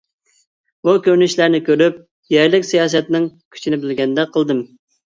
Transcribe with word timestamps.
بۇ 0.87 0.95
كۆرۈنۈشلەرنى 1.07 1.61
كۆرۈپ، 1.67 2.01
يەرلىك 2.37 2.69
سىياسەتنىڭ 2.73 3.33
كۈچىنى 3.37 3.85
بىلگەندەك 3.87 4.39
قىلدىم. 4.39 4.69